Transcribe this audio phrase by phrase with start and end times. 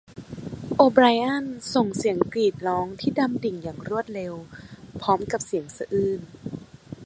[0.75, 1.45] โอไบรอัน
[1.75, 4.33] ส่งเสียงกรีดร้องที่ดำดิ่งอย่างรวดเร็ว
[5.01, 6.21] พร้อมกับเสียงสะอื้น